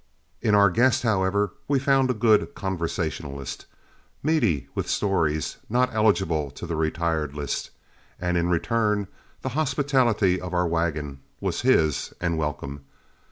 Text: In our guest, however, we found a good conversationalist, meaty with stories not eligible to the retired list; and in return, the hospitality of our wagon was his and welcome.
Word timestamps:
In 0.41 0.55
our 0.55 0.71
guest, 0.71 1.03
however, 1.03 1.53
we 1.67 1.77
found 1.77 2.09
a 2.09 2.15
good 2.15 2.55
conversationalist, 2.55 3.67
meaty 4.23 4.67
with 4.73 4.89
stories 4.89 5.57
not 5.69 5.93
eligible 5.93 6.49
to 6.49 6.65
the 6.65 6.75
retired 6.75 7.35
list; 7.35 7.69
and 8.19 8.35
in 8.35 8.49
return, 8.49 9.07
the 9.43 9.49
hospitality 9.49 10.41
of 10.41 10.55
our 10.55 10.65
wagon 10.67 11.19
was 11.39 11.61
his 11.61 12.15
and 12.19 12.39
welcome. 12.39 12.83